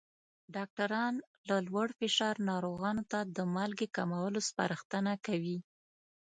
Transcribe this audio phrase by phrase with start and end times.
[0.55, 1.13] ډاکټران
[1.49, 5.57] له لوړ فشار ناروغانو ته د مالګې کمولو سپارښتنه کوي.